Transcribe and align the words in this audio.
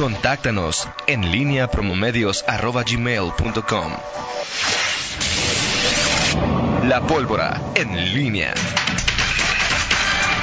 Contáctanos 0.00 0.88
en 1.06 1.30
línea 1.30 1.70
promomedios.com. 1.70 3.92
La 6.84 7.06
pólvora 7.06 7.60
en 7.74 8.14
línea. 8.14 8.54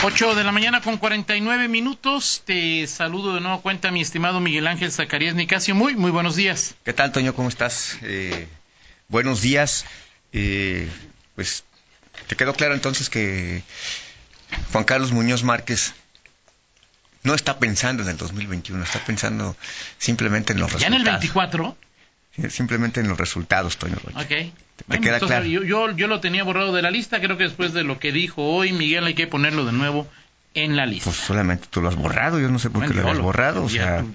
8 0.03 0.35
de 0.35 0.43
la 0.43 0.51
mañana 0.51 0.81
con 0.81 0.97
49 0.97 1.67
minutos. 1.69 2.43
Te 2.45 2.85
saludo 2.85 3.33
de 3.33 3.41
nuevo 3.41 3.63
cuenta, 3.63 3.89
mi 3.89 4.01
estimado 4.01 4.39
Miguel 4.39 4.67
Ángel 4.67 4.91
Zacarías 4.91 5.33
Nicasio. 5.33 5.73
Muy, 5.73 5.95
muy 5.95 6.11
buenos 6.11 6.35
días. 6.35 6.75
¿Qué 6.85 6.93
tal, 6.93 7.11
Toño? 7.11 7.33
¿Cómo 7.33 7.49
estás? 7.49 7.97
Eh, 8.03 8.47
buenos 9.07 9.41
días. 9.41 9.85
Eh, 10.33 10.87
pues 11.33 11.63
te 12.27 12.35
quedó 12.35 12.53
claro 12.53 12.75
entonces 12.75 13.09
que 13.09 13.63
Juan 14.71 14.83
Carlos 14.83 15.11
Muñoz 15.11 15.41
Márquez 15.41 15.95
no 17.23 17.33
está 17.33 17.59
pensando 17.59 18.03
en 18.03 18.09
el 18.09 18.17
2021, 18.17 18.83
está 18.83 18.99
pensando 18.99 19.55
simplemente 19.97 20.53
en 20.53 20.59
los 20.59 20.71
resultados. 20.71 20.91
¿Ya 20.91 20.95
en 20.95 21.07
el 21.07 21.11
24? 21.11 21.77
Simplemente 22.49 22.99
en 22.99 23.07
los 23.07 23.17
resultados, 23.17 23.77
Toño. 23.77 23.97
Ok. 24.15 24.53
¿Me 24.85 25.01
queda 25.01 25.19
claro? 25.19 25.45
Yo, 25.45 25.91
yo, 25.91 26.07
lo 26.07 26.19
tenía 26.19 26.43
borrado 26.43 26.73
de 26.73 26.83
la 26.83 26.91
lista, 26.91 27.19
creo 27.19 27.37
que 27.37 27.45
después 27.45 27.73
de 27.73 27.83
lo 27.83 27.99
que 27.99 28.11
dijo 28.11 28.43
hoy 28.43 28.71
Miguel 28.73 29.05
hay 29.05 29.15
que 29.15 29.25
ponerlo 29.25 29.65
de 29.65 29.71
nuevo 29.71 30.07
en 30.53 30.75
la 30.75 30.85
lista. 30.85 31.05
Pues 31.05 31.17
solamente 31.17 31.67
tú 31.69 31.81
lo 31.81 31.89
has 31.89 31.95
borrado, 31.95 32.39
yo 32.39 32.49
no 32.49 32.59
sé 32.59 32.69
por 32.69 32.87
qué 32.87 32.93
lo 32.93 33.09
has 33.09 33.19
borrado, 33.19 33.63
o 33.63 33.69
sea... 33.69 34.05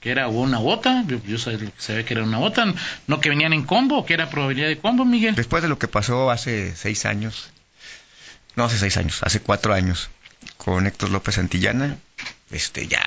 que 0.00 0.10
era 0.10 0.28
una 0.28 0.58
bota, 0.58 1.02
yo, 1.06 1.18
yo 1.24 1.38
sabía 1.38 2.04
que 2.04 2.14
era 2.14 2.22
una 2.22 2.38
bota, 2.38 2.72
no 3.06 3.20
que 3.20 3.30
venían 3.30 3.52
en 3.54 3.64
combo, 3.64 4.04
que 4.04 4.14
era 4.14 4.28
probabilidad 4.30 4.68
de 4.68 4.78
combo, 4.78 5.04
Miguel. 5.04 5.34
Después 5.34 5.62
de 5.62 5.68
lo 5.68 5.78
que 5.78 5.88
pasó 5.88 6.30
hace 6.30 6.76
seis 6.76 7.06
años, 7.06 7.50
no 8.54 8.64
hace 8.64 8.78
seis 8.78 8.96
años, 8.98 9.22
hace 9.22 9.40
cuatro 9.40 9.72
años, 9.72 10.10
con 10.56 10.86
Héctor 10.86 11.10
López 11.10 11.36
Santillana, 11.36 11.98
este 12.50 12.86
ya 12.86 13.02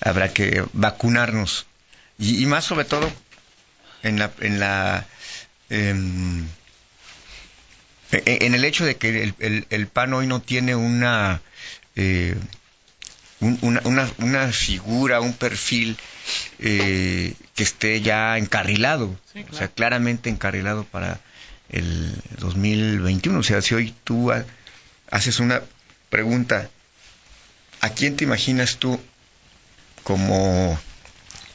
habrá 0.00 0.32
que 0.32 0.64
vacunarnos. 0.72 1.66
Y, 2.18 2.46
más 2.46 2.64
sobre 2.64 2.84
todo 2.84 3.10
en 4.02 4.18
la 4.18 4.30
en 4.40 4.60
la 4.60 5.06
em, 5.70 6.46
en, 8.12 8.54
el 8.54 8.64
hecho 8.64 8.84
de 8.84 8.96
que 8.96 9.34
el, 9.38 9.66
el, 9.68 9.86
PAN 9.88 10.14
hoy 10.14 10.26
no 10.26 10.40
tiene 10.40 10.76
una, 10.76 11.42
eh, 11.96 12.36
una, 13.40 14.08
una, 14.18 14.52
figura, 14.52 15.20
un 15.20 15.32
perfil 15.32 15.96
eh, 16.60 17.34
que 17.54 17.62
esté 17.62 18.00
ya 18.00 18.38
encarrilado, 18.38 19.18
o 19.50 19.54
sea, 19.54 19.68
claramente 19.68 20.30
encarrilado 20.30 20.84
para 20.84 21.18
el 21.70 22.14
2021. 22.38 23.38
O 23.38 23.42
sea, 23.42 23.60
si 23.62 23.74
hoy 23.74 23.94
tú 24.04 24.32
haces 25.10 25.40
una 25.40 25.62
pregunta, 26.14 26.70
¿a 27.80 27.90
quién 27.90 28.14
te 28.14 28.22
imaginas 28.22 28.76
tú 28.76 29.00
como 30.04 30.78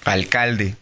alcalde 0.03 0.75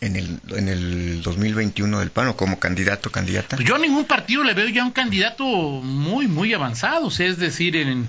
en 0.00 0.16
el, 0.16 0.40
en 0.56 0.68
el 0.68 1.22
2021 1.22 2.00
del 2.00 2.10
PAN 2.10 2.26
o 2.26 2.36
como 2.36 2.58
candidato 2.58 3.12
candidata? 3.12 3.54
Pues 3.54 3.68
yo 3.68 3.76
a 3.76 3.78
ningún 3.78 4.04
partido 4.04 4.42
le 4.42 4.54
veo 4.54 4.68
ya 4.68 4.84
un 4.84 4.90
candidato 4.90 5.44
muy, 5.44 6.26
muy 6.26 6.52
avanzado. 6.52 7.06
O 7.06 7.10
sea, 7.12 7.28
es 7.28 7.38
decir, 7.38 7.76
en, 7.76 8.08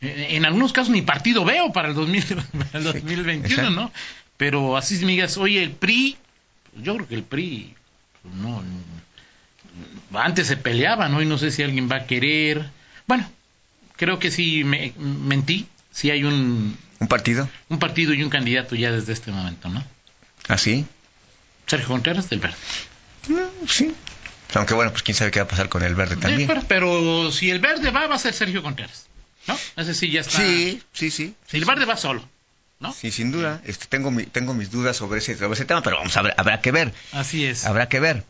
en, 0.00 0.44
algunos 0.44 0.72
casos 0.72 0.90
ni 0.90 1.02
partido 1.02 1.44
veo 1.44 1.72
para 1.72 1.90
el, 1.90 1.94
2021, 1.94 3.70
¿no? 3.70 3.92
Pero 4.36 4.76
así 4.76 4.96
me 5.04 5.12
digas, 5.12 5.36
oye, 5.36 5.62
el 5.62 5.70
PRI, 5.70 6.16
yo 6.82 6.96
creo 6.96 7.06
que 7.06 7.14
el 7.14 7.22
PRI, 7.22 7.76
pues, 8.22 8.34
no, 8.34 8.64
antes 10.12 10.48
se 10.48 10.56
peleaban, 10.56 11.14
hoy 11.14 11.24
no 11.24 11.38
sé 11.38 11.52
si 11.52 11.62
alguien 11.62 11.88
va 11.88 11.98
a 11.98 12.06
querer. 12.06 12.68
Bueno, 13.06 13.30
creo 13.96 14.18
que 14.18 14.30
sí 14.30 14.64
me, 14.64 14.92
mentí. 14.98 15.66
Sí 15.90 16.10
hay 16.10 16.24
un... 16.24 16.76
¿Un 16.98 17.08
partido? 17.08 17.48
Un 17.68 17.78
partido 17.78 18.12
y 18.14 18.22
un 18.22 18.30
candidato 18.30 18.74
ya 18.74 18.92
desde 18.92 19.12
este 19.12 19.32
momento, 19.32 19.68
¿no? 19.68 19.84
¿Ah, 20.48 20.58
sí? 20.58 20.86
Sergio 21.66 21.88
Contreras 21.88 22.30
del 22.30 22.40
Verde. 22.40 22.56
Mm, 23.28 23.66
sí. 23.66 23.94
Aunque 24.54 24.74
bueno, 24.74 24.92
pues 24.92 25.02
quién 25.02 25.16
sabe 25.16 25.30
qué 25.30 25.40
va 25.40 25.46
a 25.46 25.48
pasar 25.48 25.68
con 25.68 25.82
el 25.82 25.94
Verde 25.94 26.16
también. 26.16 26.48
pero, 26.68 27.32
si 27.32 27.50
el 27.50 27.58
Verde 27.58 27.90
va, 27.90 28.06
va 28.06 28.14
a 28.14 28.18
ser 28.18 28.32
Sergio 28.32 28.62
Contreras. 28.62 29.06
¿No? 29.46 29.58
Ese 29.76 29.94
sí 29.94 30.10
ya 30.10 30.20
está. 30.20 30.38
Sí, 30.38 30.82
sí, 30.92 31.10
sí. 31.10 31.34
Si 31.46 31.56
el 31.56 31.64
Verde 31.64 31.84
va 31.84 31.96
solo. 31.96 32.26
¿No? 32.78 32.92
Sí, 32.92 33.10
sin 33.10 33.32
duda. 33.32 33.62
Este, 33.64 33.86
tengo, 33.86 34.12
tengo 34.32 34.54
mis 34.54 34.70
dudas 34.70 34.96
sobre 34.96 35.18
ese, 35.18 35.36
sobre 35.36 35.54
ese 35.54 35.64
tema, 35.64 35.82
pero 35.82 35.96
vamos 35.96 36.16
a 36.16 36.22
ver, 36.22 36.34
habrá 36.36 36.60
que 36.60 36.72
ver. 36.72 36.92
Así 37.12 37.44
es. 37.44 37.64
Habrá 37.64 37.88
que 37.88 38.00
ver. 38.00 38.24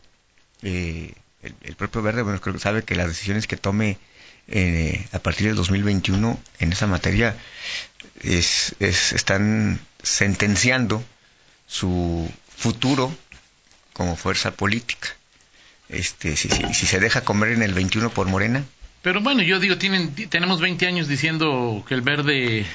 Eh, 0.61 1.13
el, 1.41 1.75
propio 1.75 2.01
Verde, 2.01 2.21
bueno, 2.21 2.39
creo 2.39 2.53
que 2.53 2.59
sabe 2.59 2.83
que 2.83 2.95
las 2.95 3.07
decisiones 3.07 3.47
que 3.47 3.57
tome 3.57 3.97
eh, 4.47 5.05
a 5.11 5.19
partir 5.19 5.47
del 5.47 5.55
2021 5.55 6.39
en 6.59 6.71
esa 6.71 6.87
materia 6.87 7.35
es, 8.21 8.75
están 8.79 9.79
sentenciando 10.01 11.03
su 11.67 12.31
futuro 12.55 13.15
como 13.93 14.15
fuerza 14.15 14.51
política. 14.51 15.09
Este, 15.89 16.35
si, 16.35 16.49
si, 16.49 16.85
se 16.85 16.99
deja 16.99 17.21
comer 17.21 17.51
en 17.51 17.63
el 17.63 17.73
21 17.73 18.09
por 18.09 18.27
Morena. 18.27 18.63
Pero 19.01 19.21
bueno, 19.21 19.41
yo 19.41 19.59
digo, 19.59 19.77
tienen, 19.77 20.13
tenemos 20.29 20.59
20 20.59 20.85
años 20.85 21.07
diciendo 21.07 21.83
que 21.87 21.93
el 21.93 22.01
verde... 22.01 22.65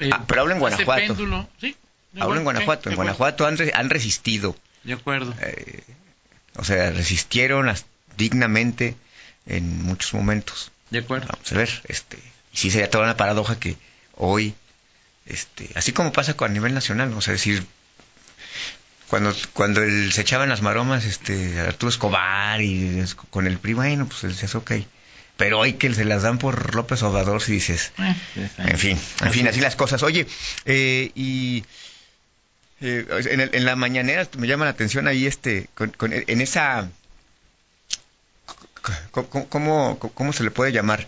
Eh, 0.00 0.10
ah, 0.12 0.24
pero 0.26 0.42
habla 0.42 0.54
en 0.54 0.60
Guanajuato. 0.60 1.48
¿Sí? 1.60 1.76
Hablo 2.18 2.36
en 2.36 2.44
Guanajuato. 2.44 2.90
en 2.90 2.96
Guanajuato 2.96 3.46
han, 3.46 3.56
han 3.74 3.90
resistido. 3.90 4.56
De 4.82 4.94
acuerdo. 4.94 5.34
Eh, 5.40 5.84
o 6.56 6.64
sea, 6.64 6.90
resistieron 6.90 7.72
dignamente 8.16 8.96
en 9.46 9.82
muchos 9.84 10.14
momentos. 10.14 10.72
De 10.90 11.00
acuerdo. 11.00 11.26
Vamos 11.28 11.52
a 11.52 11.56
ver, 11.56 11.70
este, 11.88 12.18
sí 12.52 12.70
sería 12.70 12.90
toda 12.90 13.04
una 13.04 13.16
paradoja 13.16 13.58
que 13.58 13.76
hoy, 14.16 14.54
este, 15.26 15.70
así 15.74 15.92
como 15.92 16.12
pasa 16.12 16.34
con 16.34 16.50
a 16.50 16.54
nivel 16.54 16.74
nacional, 16.74 17.12
o 17.12 17.20
sea, 17.20 17.32
decir, 17.32 17.64
cuando 19.08 19.34
cuando 19.52 19.82
él, 19.82 20.12
se 20.12 20.22
echaban 20.22 20.48
las 20.48 20.62
maromas, 20.62 21.04
este, 21.04 21.60
Arturo 21.60 21.90
Escobar 21.90 22.60
y 22.60 23.04
con 23.30 23.46
el 23.46 23.58
primo, 23.58 23.82
bueno, 23.82 24.06
pues 24.06 24.22
decías, 24.22 24.54
ok. 24.54 24.72
Pero 25.36 25.58
hoy 25.58 25.74
que 25.74 25.92
se 25.92 26.04
las 26.04 26.22
dan 26.22 26.38
por 26.38 26.74
López 26.74 27.02
Obrador, 27.02 27.42
si 27.42 27.52
dices, 27.52 27.92
eh, 27.98 28.48
en 28.58 28.78
fin, 28.78 28.98
en 29.20 29.32
fin, 29.32 29.46
así 29.46 29.60
las 29.60 29.76
cosas. 29.76 30.02
Oye, 30.02 30.26
eh, 30.64 31.10
y 31.14 31.62
eh, 32.80 33.06
en, 33.30 33.40
en, 33.40 33.64
la 33.66 33.76
mañanera 33.76 34.26
me 34.38 34.46
llama 34.46 34.64
la 34.64 34.70
atención 34.70 35.06
ahí, 35.08 35.26
este, 35.26 35.68
con, 35.74 35.92
en 36.10 36.40
esa 36.40 36.88
¿cómo, 39.10 39.98
cómo 39.98 40.32
se 40.32 40.44
le 40.44 40.50
puede 40.50 40.72
llamar? 40.72 41.06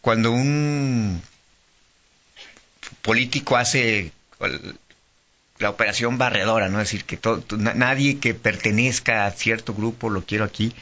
Cuando 0.00 0.32
un 0.32 1.22
político 3.02 3.56
hace 3.56 4.12
la 5.58 5.70
operación 5.70 6.18
barredora, 6.18 6.68
¿no? 6.68 6.80
Es 6.80 6.90
decir, 6.90 7.04
que 7.04 7.18
nadie 7.56 8.18
que 8.18 8.34
pertenezca 8.34 9.26
a 9.26 9.30
cierto 9.30 9.74
grupo 9.74 10.10
lo 10.10 10.24
quiero 10.24 10.44
aquí. 10.44 10.74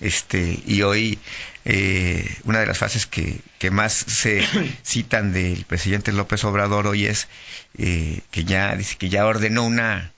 Este, 0.00 0.60
y 0.66 0.82
hoy 0.82 1.18
eh, 1.64 2.28
una 2.42 2.58
de 2.58 2.66
las 2.66 2.78
fases 2.78 3.06
que, 3.06 3.40
que, 3.58 3.70
más 3.70 3.92
se 3.92 4.44
citan 4.84 5.32
del 5.32 5.64
presidente 5.64 6.12
López 6.12 6.42
Obrador 6.42 6.88
hoy 6.88 7.06
es 7.06 7.28
eh, 7.78 8.20
que 8.32 8.44
ya 8.44 8.74
dice 8.74 8.96
que 8.96 9.08
ya 9.08 9.24
ordenó 9.24 9.64
una 9.64 10.12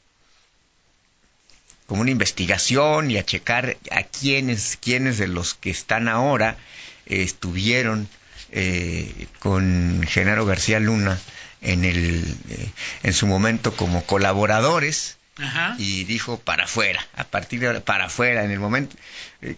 como 1.87 2.01
una 2.01 2.11
investigación 2.11 3.11
y 3.11 3.19
a 3.19 3.25
checar 3.25 3.77
a 3.91 4.03
quiénes, 4.05 4.79
quiénes 4.81 5.19
de 5.19 5.29
los 5.29 5.55
que 5.55 5.71
están 5.71 6.09
ahora 6.09 6.57
eh, 7.07 7.23
estuvieron 7.23 8.09
eh, 8.53 9.27
con 9.39 10.03
Genaro 10.07 10.47
García 10.47 10.81
Luna 10.81 11.19
en 11.61 11.85
el 11.85 12.25
eh, 12.51 12.71
en 13.03 13.13
su 13.13 13.27
momento 13.27 13.75
como 13.77 14.05
colaboradores 14.05 15.19
y 15.79 16.05
dijo 16.05 16.39
para 16.39 16.65
afuera 16.65 17.05
a 17.17 17.25
partir 17.25 17.59
de 17.59 17.67
ahora 17.67 17.81
para 17.81 18.05
afuera 18.05 18.45
en 18.45 18.53
el 18.53 18.61
momento 18.61 18.95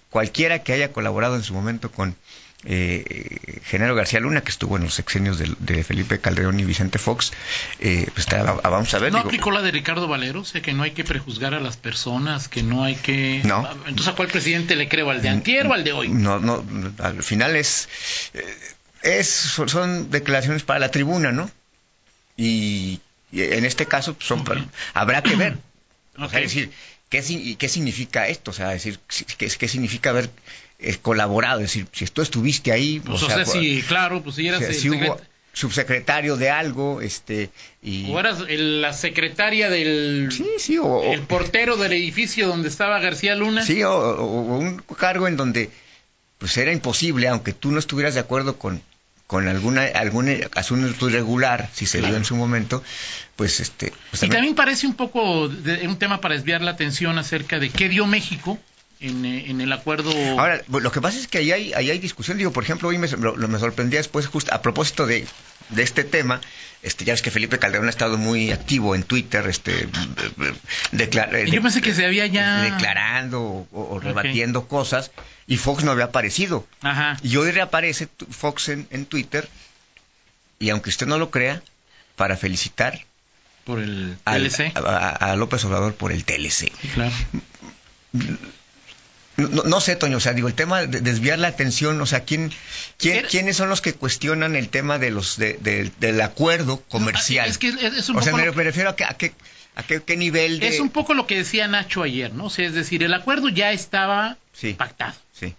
cualquiera 0.08 0.62
que 0.62 0.72
haya 0.72 0.93
colaborado 0.93 1.37
en 1.37 1.43
su 1.43 1.53
momento 1.53 1.93
con 1.93 2.16
eh, 2.65 3.61
Genaro 3.65 3.94
García 3.94 4.21
Luna, 4.21 4.41
que 4.41 4.50
estuvo 4.50 4.77
en 4.77 4.84
los 4.84 4.94
sexenios 4.94 5.39
de, 5.39 5.84
Felipe 5.84 6.19
Calderón 6.19 6.59
y 6.59 6.65
Vicente 6.65 6.99
Fox, 6.99 7.33
eh, 7.81 8.08
pues 8.14 8.26
vamos 8.62 8.93
a 8.94 8.99
ver. 8.99 9.12
¿No 9.12 9.19
aplicó 9.19 9.50
la 9.50 9.62
de 9.62 9.70
Ricardo 9.70 10.08
Valero? 10.08 10.41
O 10.41 10.44
sea, 10.44 10.62
que 10.62 10.73
no 10.73 10.82
hay 10.82 10.93
que 10.93 11.05
prejuzgar 11.05 11.55
a 11.55 11.61
las 11.61 11.76
personas, 11.76 12.49
que 12.49 12.62
no 12.62 12.82
hay 12.85 12.97
que... 12.97 13.43
No. 13.44 13.69
Entonces, 13.87 14.08
¿a 14.08 14.17
cuál 14.17 14.29
presidente 14.29 14.75
le 14.75 14.88
creo? 14.88 15.11
¿Al 15.11 15.23
de 15.23 15.29
antier 15.29 15.67
o 15.67 15.75
al 15.75 15.85
de 15.85 15.93
hoy? 15.93 16.08
No, 16.08 16.38
no, 16.38 16.64
al 16.99 17.23
final 17.23 17.56
es... 17.56 17.88
Eh, 18.35 18.56
es 19.02 19.29
son 19.29 20.11
declaraciones 20.11 20.62
para 20.62 20.81
la 20.81 20.91
tribuna, 20.91 21.31
¿no? 21.31 21.49
Y, 22.37 23.00
en 23.32 23.64
este 23.64 23.87
caso 23.87 24.14
pues, 24.14 24.26
son 24.26 24.44
habrá 24.94 25.23
que 25.23 25.37
ver. 25.37 25.59
O 26.19 26.31
sea, 26.31 26.41
decir, 26.41 26.70
¿qué, 27.11 27.56
¿qué 27.59 27.69
significa 27.69 28.26
esto? 28.26 28.50
O 28.50 28.55
sea, 28.55 28.70
decir, 28.70 28.99
¿qué, 29.37 29.49
qué 29.49 29.69
significa 29.69 30.12
ver 30.12 30.31
eh, 30.78 30.96
colaborado, 31.00 31.61
es 31.61 31.69
decir, 31.69 31.87
si 31.93 32.06
tú 32.06 32.23
estuviste 32.23 32.73
ahí, 32.73 33.00
pues, 33.00 33.23
o, 33.23 33.26
sea, 33.26 33.44
sí, 33.44 33.82
claro, 33.87 34.23
pues 34.23 34.37
si 34.37 34.46
eras 34.46 34.62
hubo 34.84 35.20
subsecretario 35.52 36.37
de 36.37 36.50
algo, 36.50 37.00
este, 37.00 37.50
y... 37.82 38.11
o 38.11 38.20
eras 38.20 38.40
la 38.49 38.93
secretaria 38.93 39.70
del, 39.70 40.28
sí, 40.31 40.46
sí, 40.58 40.76
o, 40.76 41.02
el 41.02 41.23
portero 41.23 41.76
del 41.76 41.93
edificio 41.93 42.46
donde 42.46 42.69
estaba 42.69 43.00
García 43.00 43.34
Luna, 43.34 43.64
sí, 43.64 43.82
o, 43.82 44.23
un 44.23 44.82
cargo 44.99 45.28
en 45.28 45.38
donde, 45.38 45.70
pues 46.37 46.56
era 46.58 46.73
imposible, 46.73 47.26
aunque 47.28 47.55
tú 47.55 47.70
no 47.70 47.78
estuvieras 47.78 48.14
de 48.14 48.20
acuerdo 48.20 48.58
con 48.58 48.82
con 49.26 49.49
alguna 49.49 49.87
algún 49.87 50.32
asunto 50.55 51.08
irregular, 51.11 51.69
si 51.73 51.87
se 51.87 52.00
dio 52.00 52.17
en 52.17 52.25
su 52.25 52.37
momento, 52.37 52.84
pues 53.34 53.58
este... 53.61 53.93
pues 54.11 54.23
y 54.23 54.28
también 54.28 54.55
parece 54.55 54.87
un 54.87 54.94
poco 54.94 55.49
de, 55.49 55.88
un 55.88 55.99
tema 55.99 56.20
para 56.20 56.37
desviar 56.37 56.62
la 56.62 56.73
atención 56.73 57.19
acerca 57.19 57.58
de 57.58 57.70
qué 57.70 57.88
dio 57.88 58.06
México 58.06 58.58
en, 59.00 59.25
eh, 59.25 59.50
en, 59.50 59.60
el 59.60 59.72
acuerdo. 59.72 60.10
Ahora, 60.38 60.62
lo 60.69 60.90
que 60.93 61.00
pasa 61.00 61.19
es 61.19 61.28
que 61.28 61.38
ahí 61.38 61.52
hay, 61.52 61.72
ahí 61.75 61.90
hay 61.90 61.98
discusión. 61.98 62.38
Digo, 62.38 62.52
por 62.52 62.64
ejemplo, 62.64 62.88
hoy 62.88 62.98
me, 62.98 63.08
me 63.08 63.58
sorprendía 63.58 63.98
después, 63.98 64.26
justo 64.26 64.54
a 64.54 64.62
propósito 64.62 65.06
de, 65.06 65.26
de 65.70 65.82
este 65.82 66.04
tema, 66.04 66.40
este, 66.82 67.04
ya 67.04 67.12
ves 67.12 67.22
que 67.22 67.31
Felipe 67.31 67.58
Calderón 67.58 67.87
ha 67.87 67.90
estado 67.90 68.16
muy 68.16 68.52
activo 68.52 68.94
en 68.94 69.02
Twitter, 69.02 69.46
este, 69.48 69.88
Yo 71.46 71.62
pensé 71.62 71.82
que 71.82 71.94
se 71.94 72.04
había 72.06 72.26
ya 72.26 72.62
declarando 72.62 73.66
o, 73.72 73.98
rebatiendo 74.00 74.69
cosas 74.69 75.10
y 75.46 75.56
Fox 75.56 75.84
no 75.84 75.90
había 75.90 76.06
aparecido. 76.06 76.66
Ajá. 76.82 77.16
Y 77.22 77.37
hoy 77.37 77.50
reaparece 77.50 78.08
Fox 78.31 78.69
en, 78.69 78.87
en 78.90 79.06
Twitter 79.06 79.49
y 80.58 80.70
aunque 80.70 80.90
usted 80.90 81.06
no 81.06 81.19
lo 81.19 81.31
crea, 81.31 81.62
para 82.16 82.37
felicitar 82.37 83.04
por 83.64 83.78
el 83.81 84.16
TLC. 84.25 84.72
a, 84.75 85.37
López 85.37 85.64
Obrador 85.64 85.94
por 85.94 86.12
el 86.12 86.25
TLC. 86.25 86.72
claro. 86.94 87.14
No, 89.37 89.81
sé, 89.81 89.97
Toño, 89.97 90.17
o 90.17 90.21
sea, 90.21 90.33
digo, 90.33 90.49
el 90.49 90.55
tema 90.55 90.87
de 90.87 91.00
desviar 91.00 91.38
la 91.38 91.49
atención, 91.49 92.00
o 92.00 92.06
sea, 92.06 92.25
¿quién, 92.25 92.53
¿quiénes 92.99 93.56
son 93.56 93.69
los 93.69 93.83
que 93.83 93.93
cuestionan 93.93 94.56
el 94.56 94.69
tema 94.69 94.99
de 94.99 95.11
los 95.11 95.37
del 95.37 96.21
acuerdo 96.23 96.83
comercial? 96.88 97.49
es 97.49 97.59
que 97.59 97.69
es 97.69 98.09
un 98.09 98.17
o 98.17 98.23
sea, 98.23 98.35
me, 98.35 98.44
refiero 98.44 98.91
a, 98.91 98.97
que, 98.97 99.05
a, 99.05 99.15
qué, 99.15 99.33
a 99.75 99.83
qué, 99.83 100.17
nivel 100.17 100.59
de... 100.59 100.69
Es 100.69 100.81
un 100.81 100.88
poco 100.88 101.12
lo 101.12 101.27
que 101.27 101.37
decía 101.37 101.69
Nacho 101.69 102.03
ayer, 102.03 102.33
¿no? 102.33 102.47
O 102.47 102.50
sea, 102.50 102.67
es 102.67 102.73
decir, 102.73 103.03
el 103.03 103.12
acuerdo 103.12 103.50
ya 103.50 103.73
estaba 103.73 104.38
sí, 104.55 104.73
pactado. 104.73 105.15
Sí. 105.33 105.55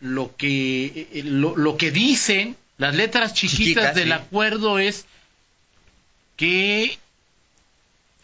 Lo 0.00 0.36
que, 0.36 1.08
eh, 1.12 1.22
lo, 1.24 1.56
lo 1.56 1.78
que 1.78 1.90
dicen 1.90 2.56
las 2.78 2.94
letras 2.94 3.32
chiquitas, 3.32 3.94
del 3.94 4.12
acuerdo 4.12 4.78
es 4.78 5.06
que 6.36 6.98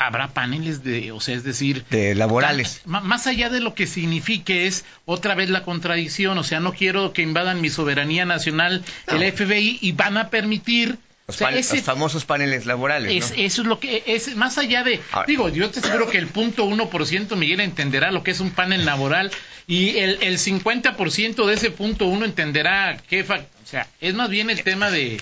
habrá 0.07 0.29
paneles 0.29 0.85
de, 0.85 1.13
o 1.13 1.21
sea, 1.21 1.35
es 1.35 1.45
decir, 1.45 1.85
de 1.91 2.15
laborales. 2.15 2.83
Más 2.85 3.27
allá 3.27 3.51
de 3.51 3.61
lo 3.61 3.75
que 3.75 3.87
signifique 3.87 4.67
es 4.67 4.85
otra 5.05 5.35
vez 5.35 5.51
la 5.51 5.63
contradicción, 5.63 6.39
o 6.39 6.45
sea, 6.45 6.61
no 6.61 6.73
quiero 6.73 7.13
que 7.13 7.23
invadan 7.23 7.61
mi 7.61 7.71
soberanía 7.71 8.25
nacional 8.25 8.85
el 9.07 9.33
FBI 9.33 9.79
y 9.81 9.93
van 9.93 10.17
a 10.17 10.29
permitir 10.29 10.99
los, 11.27 11.83
famosos 11.83 12.25
paneles 12.25 12.67
laborales. 12.67 13.33
Eso 13.37 13.63
es 13.63 13.69
lo 13.69 13.79
que 13.79 14.03
es, 14.07 14.35
más 14.37 14.59
allá 14.59 14.83
de. 14.83 15.01
digo, 15.27 15.49
yo 15.49 15.71
te 15.71 15.81
aseguro 15.81 16.09
que 16.09 16.19
el 16.19 16.27
punto 16.27 16.65
uno 16.65 16.91
por 16.91 17.07
ciento, 17.07 17.37
Miguel, 17.37 17.61
entenderá 17.61 18.11
lo 18.11 18.23
que 18.23 18.33
es 18.33 18.41
un 18.41 18.51
panel 18.51 18.85
laboral 18.85 19.31
y 19.67 19.99
el, 19.99 20.19
el 20.23 20.39
50% 20.39 21.47
de 21.47 21.55
ese 21.55 21.71
punto 21.71 22.07
uno 22.07 22.25
entenderá 22.25 22.99
qué. 23.09 23.23
O 23.23 23.67
sea, 23.67 23.87
es 24.01 24.15
más 24.15 24.29
bien 24.29 24.51
el 24.51 24.63
tema 24.63 24.91
de 24.91 25.21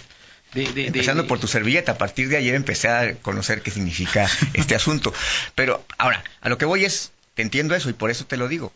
Empezando 0.55 1.27
por 1.27 1.39
tu 1.39 1.47
servilleta, 1.47 1.93
a 1.93 1.99
partir 1.99 2.29
de 2.29 2.37
ayer 2.37 2.55
empecé 2.55 2.89
a 2.89 3.15
conocer 3.17 3.63
qué 3.63 3.71
significa 3.71 4.29
este 4.55 4.75
asunto. 4.75 5.13
Pero 5.55 5.85
ahora, 5.99 6.25
a 6.41 6.49
lo 6.49 6.59
que 6.59 6.65
voy 6.65 6.85
es, 6.85 7.13
te 7.35 7.43
entiendo 7.43 7.75
eso 7.75 7.89
y 7.89 7.93
por 7.93 8.11
eso 8.11 8.27
te 8.27 8.37
lo 8.37 8.49
digo. 8.49 8.73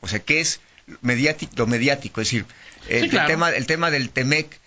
O 0.00 0.08
sea, 0.08 0.20
¿qué 0.20 0.40
es 0.40 0.60
mediático, 1.00 1.52
lo 1.56 1.66
mediático? 1.66 2.20
Es 2.20 2.28
decir, 2.28 2.46
el, 2.88 3.10
tema, 3.10 3.50
el 3.50 3.66
tema 3.66 3.90
del 3.90 4.10
TEMEC, 4.10 4.60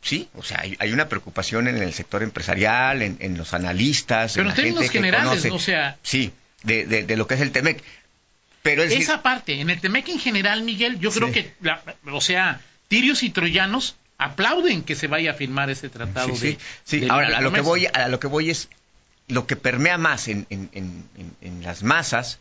sí, 0.00 0.28
o 0.34 0.42
sea, 0.42 0.60
hay, 0.60 0.92
una 0.92 1.08
preocupación 1.08 1.68
en 1.68 1.76
el 1.76 1.92
sector 1.92 2.22
empresarial, 2.22 3.02
en, 3.02 3.36
los 3.36 3.52
analistas, 3.52 4.32
Pero 4.34 4.48
en, 4.48 4.54
términos 4.54 4.90
generales, 4.90 5.44
o 5.50 5.58
sea... 5.58 5.98
Sí, 6.02 6.32
de, 6.62 7.16
lo 7.16 7.26
que 7.26 7.34
es 7.34 7.40
el 7.40 7.52
TEMEC. 7.52 7.82
Pero 8.62 8.82
Esa 8.82 9.22
parte, 9.22 9.60
en 9.60 9.70
el 9.70 9.80
TEMEC 9.80 10.08
en 10.08 10.18
general, 10.18 10.62
Miguel, 10.62 10.98
yo 10.98 11.10
creo 11.10 11.30
que, 11.30 11.52
o 12.10 12.20
sea, 12.20 12.60
tirios 12.88 13.22
y 13.22 13.30
troyanos 13.30 13.96
aplauden 14.18 14.82
que 14.82 14.96
se 14.96 15.06
vaya 15.06 15.30
a 15.30 15.34
firmar 15.34 15.70
ese 15.70 15.88
tratado. 15.88 16.34
Sí, 16.36 16.58
sí, 16.84 17.06
ahora 17.08 17.38
a 17.38 17.40
lo 17.40 17.52
que 17.52 17.60
voy 17.60 17.86
a 17.86 18.08
lo 18.08 18.20
que 18.20 18.26
voy 18.26 18.50
es 18.50 18.68
lo 19.28 19.46
que 19.46 19.56
permea 19.56 19.96
más 19.96 20.28
en, 20.28 20.46
las 21.62 21.82
masas, 21.82 22.38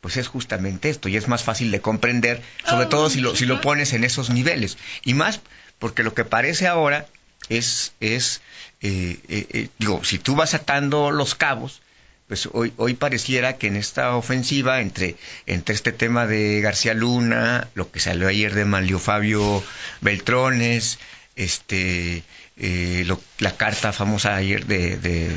pues 0.00 0.16
es 0.16 0.28
justamente 0.28 0.88
esto 0.88 1.08
y 1.08 1.16
es 1.16 1.28
más 1.28 1.44
fácil 1.44 1.70
de 1.70 1.80
comprender, 1.80 2.42
sobre 2.64 2.86
todo 2.86 3.10
si 3.10 3.20
lo 3.20 3.36
si 3.36 3.46
lo 3.46 3.60
pones 3.60 3.92
en 3.92 4.04
esos 4.04 4.30
niveles 4.30 4.78
y 5.04 5.14
más 5.14 5.40
porque 5.78 6.02
lo 6.02 6.14
que 6.14 6.24
parece 6.24 6.66
ahora 6.66 7.06
es 7.48 7.92
es 8.00 8.40
eh, 8.80 9.18
eh, 9.28 9.46
eh, 9.50 9.68
digo 9.78 10.02
si 10.04 10.18
tú 10.18 10.36
vas 10.36 10.54
atando 10.54 11.10
los 11.10 11.34
cabos 11.34 11.82
pues 12.30 12.48
hoy, 12.52 12.72
hoy 12.76 12.94
pareciera 12.94 13.56
que 13.56 13.66
en 13.66 13.74
esta 13.74 14.14
ofensiva 14.14 14.80
entre, 14.80 15.16
entre 15.46 15.74
este 15.74 15.90
tema 15.90 16.28
de 16.28 16.60
García 16.60 16.94
Luna, 16.94 17.66
lo 17.74 17.90
que 17.90 17.98
salió 17.98 18.28
ayer 18.28 18.54
de 18.54 18.64
Manlio 18.64 19.00
Fabio 19.00 19.64
Beltrones, 20.00 21.00
este, 21.34 22.22
eh, 22.56 23.16
la 23.40 23.56
carta 23.56 23.92
famosa 23.92 24.36
ayer 24.36 24.64
de, 24.66 24.96
de 24.98 25.28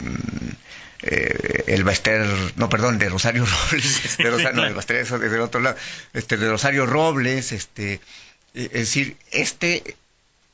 mm, 0.00 0.48
eh, 1.02 1.64
el 1.66 1.84
Baster, 1.84 2.26
no, 2.56 2.70
perdón, 2.70 2.98
de 2.98 3.10
Rosario 3.10 3.44
Robles, 3.70 4.16
de 4.16 4.30
Rosario, 4.30 4.70
no, 4.70 4.74
Baster, 4.74 4.96
eso 4.96 5.18
desde 5.18 5.36
el 5.36 5.42
otro 5.42 5.60
lado, 5.60 5.76
este, 6.14 6.38
de 6.38 6.48
Rosario 6.48 6.86
Robles, 6.86 7.52
este, 7.52 7.92
eh, 7.92 8.00
es 8.54 8.72
decir, 8.72 9.18
este 9.32 9.98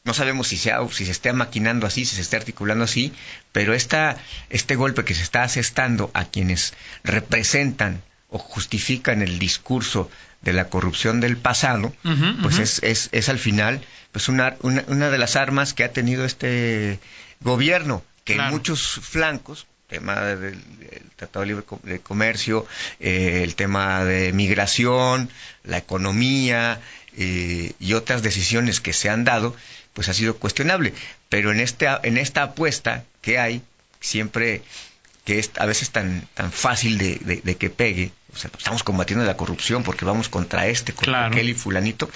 no 0.05 0.12
sabemos 0.12 0.49
si, 0.49 0.59
sea, 0.59 0.87
si 0.91 1.06
se 1.06 1.11
esté 1.11 1.33
maquinando 1.33 1.87
así, 1.87 2.05
si 2.05 2.17
se 2.17 2.23
esté 2.23 2.37
articulando 2.37 2.85
así, 2.85 3.12
pero 3.53 3.73
esta, 3.73 4.19
este 4.51 4.77
golpe 4.77 5.05
que 5.05 5.15
se 5.15 5.23
está 5.23 5.43
asestando 5.43 6.11
a 6.12 6.27
quienes 6.27 6.75
representan 7.05 8.03
o 8.29 8.39
justifican 8.39 9.23
el 9.23 9.39
discurso 9.39 10.11
de 10.43 10.53
la 10.53 10.69
corrupción 10.69 11.21
del 11.21 11.39
pasado, 11.39 11.95
pues 12.43 12.59
Es, 12.59 12.83
es, 12.83 13.09
es, 13.12 13.29
al 13.31 13.39
final 13.39 13.81
pues 14.12 14.29
una, 14.29 14.56
una, 14.61 15.09
de 15.09 15.19
las 15.19 15.37
armas 15.37 15.73
que 15.73 15.85
ha 15.85 15.93
tenido 15.93 16.27
este 16.27 17.01
gobierno, 17.41 18.05
que 18.25 18.35
en 18.35 18.51
muchos 18.51 19.01
flancos, 19.03 19.67
tema 19.89 20.21
del, 20.21 20.61
Tratado 21.17 21.47
de 21.47 21.47
Libre 21.47 22.01
Comercio, 22.01 22.67
eh, 23.01 23.41
el 23.43 23.55
tema 23.55 24.05
de 24.05 24.35
migración, 24.35 25.31
la 25.62 25.79
economía 25.79 26.81
eh, 27.17 27.73
y 27.81 27.95
otras 27.95 28.23
decisiones 28.23 28.81
que 28.81 28.93
se 28.93 29.09
han 29.09 29.25
dado, 29.25 29.56
pues 29.94 30.08
ha 30.08 30.14
sido 30.14 30.37
cuestionable. 30.37 30.93
Pero 31.31 31.50
en, 31.52 31.61
este, 31.61 31.87
en 32.02 32.19
esta 32.19 32.43
apuesta 32.43 33.05
que 33.23 33.38
hay, 33.38 33.62
siempre 34.00 34.62
que 35.25 35.38
es 35.38 35.50
a 35.56 35.64
veces 35.64 35.91
tan, 35.91 36.29
tan 36.35 36.52
fácil 36.52 36.99
de, 36.99 37.41
de, 37.43 37.56
que 37.56 37.70
pegue, 37.70 38.12
o 38.35 38.37
sea, 38.37 38.50
estamos 38.58 38.82
combatiendo 38.82 39.25
la 39.25 39.38
corrupción 39.38 39.82
porque 39.82 40.05
vamos 40.05 40.29
contra 40.29 40.67
este, 40.67 40.93
contra 40.93 41.26
aquel 41.26 41.49
y 41.49 41.55
fulanito, 41.55 42.11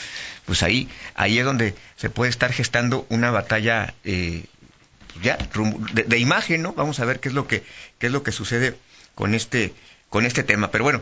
pues 0.45 0.63
ahí, 0.63 0.89
ahí 1.15 1.39
es 1.39 1.45
donde 1.47 1.75
se 1.97 2.11
puede 2.11 2.29
estar 2.29 2.53
gestando 2.53 3.07
una 3.09 3.31
batalla 3.31 3.95
eh, 4.05 4.45
ya 5.23 5.39
de, 5.95 6.03
de, 6.03 6.19
imagen, 6.19 6.61
¿no? 6.61 6.75
Vamos 6.75 7.01
a 7.01 7.07
ver 7.07 7.19
qué 7.19 7.31
es 7.31 7.35
lo 7.35 7.49
que, 7.49 7.65
qué 7.99 8.09
es 8.09 8.13
lo 8.13 8.23
que 8.23 8.31
sucede 8.31 8.77
con 9.15 9.35
este, 9.35 9.73
con 10.11 10.27
este 10.27 10.43
tema. 10.43 10.71
Pero 10.71 10.85
bueno, 10.85 11.01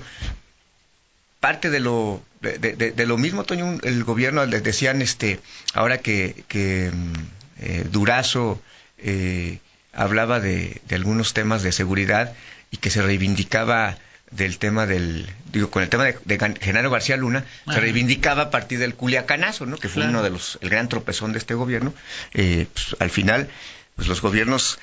parte 1.41 1.71
de 1.71 1.81
lo 1.81 2.23
de, 2.41 3.07
lo 3.07 3.19
mismo 3.19 3.45
Toño 3.45 3.79
el 3.83 4.05
gobierno 4.05 4.45
les 4.47 4.63
decían 4.63 5.03
este 5.03 5.41
ahora 5.75 5.99
que, 5.99 6.45
que 6.49 6.91
mm, 6.93 7.13
eh, 7.61 7.87
Durazo 7.91 8.63
eh, 8.99 9.59
hablaba 9.93 10.41
de, 10.41 10.81
algunos 10.91 11.35
temas 11.35 11.63
de 11.63 11.73
seguridad 11.73 12.35
y 12.71 12.77
que 12.77 12.91
se 12.91 13.03
reivindicaba 13.03 13.99
del 14.31 14.59
tema 14.59 14.87
del 14.87 15.29
digo 15.53 15.71
con 15.71 15.83
el 15.83 15.89
tema 15.89 16.05
de, 16.05 16.57
Genaro 16.61 16.91
García 16.91 17.17
Luna 17.17 17.45
se 17.73 17.81
reivindicaba 17.81 18.43
a 18.43 18.51
partir 18.51 18.79
del 18.79 18.95
culiacanazo 18.95 19.67
no 19.67 19.79
que 19.79 19.89
fue 19.89 20.05
uno 20.05 20.23
de 20.23 20.31
los 20.31 20.59
el 20.63 20.71
gran 20.71 20.89
tropezón 20.89 21.33
de 21.33 21.39
este 21.39 21.55
gobierno. 21.55 21.95
Eh, 22.35 22.67
pues, 22.73 22.97
al 22.99 23.11
final 23.11 23.49
pues 23.95 24.09
los 24.09 24.21
gobiernos 24.21 24.79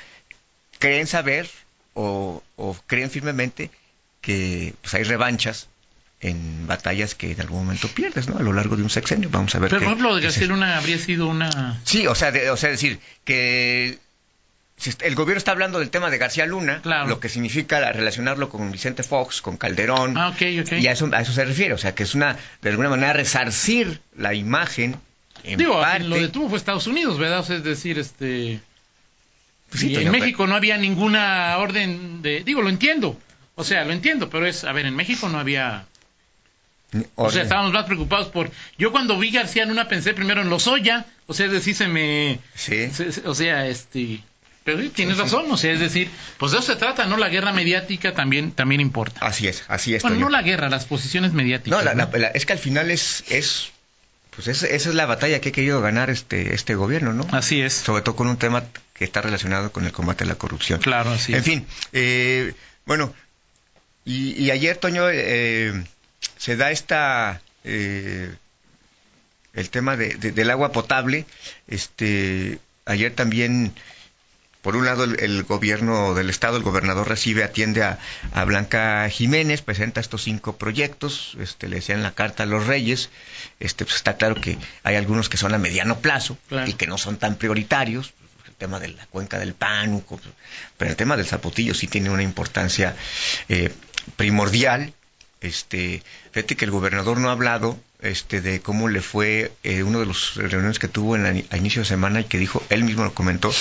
creen 0.79 1.07
saber 1.07 1.49
o, 1.93 2.41
o 2.55 2.77
creen 2.87 3.11
firmemente 3.11 3.69
que 4.21 4.73
pues 4.81 4.93
hay 4.93 5.03
revanchas 5.03 5.67
en 6.23 6.67
batallas 6.67 7.15
que 7.15 7.31
en 7.33 7.41
algún 7.41 7.65
momento 7.65 7.87
pierdes, 7.89 8.29
¿no? 8.29 8.37
A 8.37 8.41
lo 8.41 8.53
largo 8.53 8.77
de 8.77 8.83
un 8.83 8.89
sexenio. 8.89 9.29
Vamos 9.29 9.53
a 9.55 9.59
ver. 9.59 9.69
Pero, 9.69 9.81
por 9.81 9.87
ejemplo, 9.87 10.15
de 10.15 10.21
García 10.21 10.47
Luna 10.47 10.77
habría 10.77 10.97
sido 10.97 11.27
una. 11.27 11.79
Sí, 11.83 12.07
o 12.07 12.15
sea, 12.15 12.33
o 12.51 12.57
sea, 12.57 12.69
decir 12.69 12.99
que 13.25 13.99
el 15.01 15.15
gobierno 15.15 15.37
está 15.37 15.51
hablando 15.51 15.79
del 15.79 15.89
tema 15.89 16.09
de 16.09 16.17
García 16.17 16.45
Luna, 16.45 16.81
lo 17.07 17.19
que 17.19 17.29
significa 17.29 17.91
relacionarlo 17.91 18.49
con 18.49 18.71
Vicente 18.71 19.03
Fox, 19.03 19.41
con 19.41 19.57
Calderón, 19.57 20.17
ah, 20.17 20.33
y 20.39 20.87
a 20.87 20.91
eso, 20.91 21.09
a 21.13 21.21
eso 21.21 21.31
se 21.31 21.45
refiere, 21.45 21.73
o 21.73 21.77
sea, 21.77 21.93
que 21.93 22.03
es 22.03 22.15
una, 22.15 22.37
de 22.61 22.69
alguna 22.69 22.89
manera, 22.89 23.13
resarcir 23.13 24.01
la 24.17 24.33
imagen. 24.33 24.97
En 25.43 25.57
Digo, 25.57 25.79
parte. 25.79 26.05
lo 26.05 26.15
detuvo 26.15 26.49
fue 26.49 26.57
Estados 26.57 26.87
Unidos, 26.87 27.19
¿verdad? 27.19 27.49
es 27.51 27.63
decir, 27.63 27.99
este. 27.99 28.61
Pues 29.69 29.83
en 29.83 30.11
México 30.11 30.47
no 30.47 30.55
había 30.55 30.77
ninguna 30.77 31.57
orden 31.57 32.21
de. 32.21 32.43
Digo, 32.43 32.61
lo 32.61 32.69
entiendo. 32.69 33.19
O 33.55 33.63
sea, 33.63 33.83
lo 33.83 33.91
entiendo, 33.91 34.29
pero 34.29 34.45
es. 34.45 34.63
A 34.63 34.71
ver, 34.71 34.85
en 34.85 34.95
México 34.95 35.29
no 35.29 35.39
había 35.39 35.85
o 37.15 37.31
sea, 37.31 37.43
estábamos 37.43 37.73
más 37.73 37.85
preocupados 37.85 38.27
por... 38.27 38.51
Yo 38.77 38.91
cuando 38.91 39.17
vi 39.17 39.31
García 39.31 39.65
Luna 39.65 39.87
pensé 39.87 40.13
primero 40.13 40.41
en 40.41 40.49
los 40.49 40.67
Oya, 40.67 41.05
o 41.27 41.33
sea, 41.33 41.47
es 41.47 41.51
decir, 41.51 41.75
se 41.75 41.87
me... 41.87 42.39
Sí. 42.55 42.89
o 43.25 43.35
sea, 43.35 43.67
este... 43.67 44.21
Pero 44.63 44.79
sí, 44.81 44.89
tienes 44.89 45.17
razón, 45.17 45.51
o 45.51 45.57
sea, 45.57 45.73
es 45.73 45.79
decir, 45.81 46.09
pues 46.37 46.53
de 46.53 46.59
eso 46.59 46.71
se 46.71 46.77
trata, 46.77 47.05
¿no? 47.05 47.17
La 47.17 47.27
guerra 47.27 47.51
mediática 47.51 48.13
también, 48.13 48.51
también 48.51 48.79
importa. 48.79 49.25
Así 49.25 49.47
es, 49.47 49.65
así 49.67 49.93
es. 49.93 50.03
Bueno, 50.03 50.19
no 50.19 50.29
la 50.29 50.41
guerra, 50.41 50.69
las 50.69 50.85
posiciones 50.85 51.33
mediáticas. 51.33 51.83
No, 51.83 52.17
es 52.33 52.45
que 52.45 52.53
al 52.53 52.59
final 52.59 52.89
es, 52.89 53.25
es 53.27 53.71
pues 54.35 54.47
esa, 54.47 54.67
esa 54.67 54.89
es 54.89 54.95
la 54.95 55.05
batalla 55.05 55.41
que 55.41 55.49
ha 55.49 55.51
querido 55.51 55.81
ganar 55.81 56.09
este, 56.09 56.55
este 56.55 56.75
gobierno, 56.75 57.11
¿no? 57.13 57.27
Así 57.31 57.61
es. 57.61 57.73
Sobre 57.73 58.03
todo 58.03 58.15
con 58.15 58.27
un 58.27 58.37
tema 58.37 58.63
que 58.93 59.03
está 59.03 59.21
relacionado 59.21 59.71
con 59.71 59.85
el 59.85 59.91
combate 59.91 60.23
a 60.23 60.27
la 60.27 60.35
corrupción. 60.35 60.79
Claro, 60.79 61.11
así 61.11 61.33
En 61.33 61.39
es. 61.39 61.45
fin, 61.45 61.67
eh, 61.91 62.53
bueno, 62.85 63.13
y, 64.05 64.31
y 64.41 64.51
ayer, 64.51 64.77
Toño, 64.77 65.09
eh, 65.09 65.83
se 66.37 66.55
da 66.55 66.71
esta... 66.71 67.41
eh, 67.63 68.33
el 69.53 69.69
tema 69.69 69.95
de- 69.95 70.15
de- 70.15 70.31
del 70.31 70.49
agua 70.49 70.71
potable. 70.71 71.25
Este, 71.67 72.57
ayer 72.85 73.13
también, 73.13 73.71
por 74.63 74.75
un 74.75 74.83
lado, 74.85 75.03
el, 75.03 75.19
el 75.19 75.43
gobierno 75.43 76.15
del 76.15 76.29
estado, 76.31 76.57
el 76.57 76.63
gobernador 76.63 77.07
recibe, 77.07 77.43
atiende 77.43 77.83
a, 77.83 77.99
a 78.33 78.45
Blanca 78.45 79.07
Jiménez, 79.09 79.61
presenta 79.61 80.01
estos 80.01 80.23
cinco 80.23 80.57
proyectos, 80.57 81.37
este, 81.39 81.67
le 81.67 81.75
decían 81.77 82.01
la 82.01 82.13
carta 82.13 82.43
a 82.43 82.45
los 82.47 82.65
reyes. 82.65 83.11
Este, 83.59 83.85
pues 83.85 83.97
está 83.97 84.17
claro 84.17 84.41
que 84.41 84.57
hay 84.83 84.95
algunos 84.95 85.29
que 85.29 85.37
son 85.37 85.53
a 85.53 85.59
mediano 85.59 85.99
plazo 85.99 86.35
Claro. 86.49 86.67
y 86.69 86.73
que 86.73 86.87
no 86.87 86.97
son 86.97 87.17
tan 87.17 87.35
prioritarios. 87.35 88.13
El 88.47 88.55
tema 88.55 88.79
de 88.79 88.87
la 88.87 89.05
cuenca 89.07 89.37
del 89.39 89.53
Pánuco, 89.53 90.19
pero 90.77 90.89
el 90.91 90.97
tema 90.97 91.15
del 91.17 91.25
Zapotillo 91.27 91.73
sí 91.75 91.87
tiene 91.87 92.09
una 92.09 92.23
importancia 92.23 92.95
eh, 93.49 93.71
primordial. 94.15 94.93
Este, 95.43 96.01
fíjate 96.31 96.55
que 96.55 96.65
el 96.65 96.71
gobernador 96.71 97.19
no 97.19 97.29
ha 97.29 97.33
hablado 97.33 97.77
este, 98.01 98.41
de 98.41 98.61
cómo 98.61 98.89
le 98.89 99.01
fue 99.01 99.51
eh, 99.63 99.83
uno 99.83 99.99
de 99.99 100.05
los 100.05 100.35
reuniones 100.35 100.79
que 100.79 100.87
tuvo 100.87 101.15
en 101.15 101.23
la, 101.23 101.29
a 101.49 101.57
inicio 101.57 101.81
de 101.81 101.87
semana 101.87 102.21
y 102.21 102.23
que 102.23 102.37
dijo, 102.37 102.63
él 102.69 102.83
mismo 102.83 103.03
lo 103.03 103.13
comentó, 103.13 103.53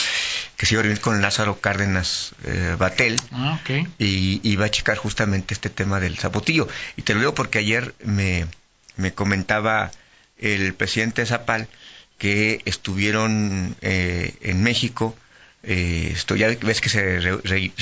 que 0.56 0.66
se 0.66 0.74
iba 0.74 0.80
a 0.80 0.84
reunir 0.84 1.00
con 1.00 1.20
Lázaro 1.20 1.60
Cárdenas 1.60 2.34
eh, 2.44 2.76
Batel 2.78 3.16
Ah, 3.32 3.60
y, 3.98 4.40
y 4.42 4.56
va 4.56 4.66
a 4.66 4.70
checar 4.70 4.96
justamente 4.96 5.54
este 5.54 5.70
tema 5.70 6.00
del 6.00 6.18
zapotillo. 6.18 6.68
Y 6.96 7.02
te 7.02 7.14
lo 7.14 7.20
digo 7.20 7.34
porque 7.34 7.58
ayer 7.58 7.94
me, 8.04 8.46
me 8.96 9.12
comentaba 9.12 9.90
el 10.38 10.74
presidente 10.74 11.26
Zapal 11.26 11.68
que 12.18 12.62
estuvieron 12.66 13.76
eh, 13.80 14.34
en 14.42 14.62
México. 14.62 15.16
Eh, 15.64 16.10
esto 16.12 16.34
ya 16.34 16.48
ves 16.60 16.80
que 16.80 16.88
se 16.88 17.20
re- 17.20 17.36
re- 17.44 17.72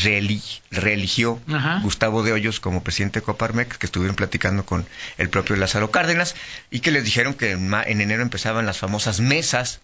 Ajá. 1.49 1.81
Gustavo 1.83 2.23
de 2.23 2.33
Hoyos 2.33 2.61
como 2.61 2.83
presidente 2.83 3.21
de 3.21 3.25
Coparmex, 3.25 3.79
que 3.79 3.87
estuvieron 3.87 4.17
platicando 4.17 4.67
con 4.67 4.87
el 5.17 5.31
propio 5.31 5.57
Lázaro 5.57 5.91
Cárdenas 5.91 6.35
y 6.71 6.81
que 6.81 6.91
les 6.91 7.05
dijeron 7.05 7.33
que 7.35 7.53
en, 7.53 7.69
ma- 7.69 7.83
en 7.83 8.01
enero 8.03 8.23
empezaban 8.23 8.67
las 8.67 8.79
famosas 8.79 9.21
mesas 9.21 9.81